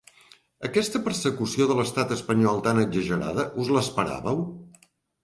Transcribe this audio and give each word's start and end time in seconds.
Aquesta 0.67 1.01
persecució 1.07 1.67
de 1.71 1.75
l’estat 1.79 2.13
espanyol 2.15 2.63
tan 2.69 2.81
exagerada, 2.85 3.47
us 3.65 3.71
l’esperàveu? 3.77 4.41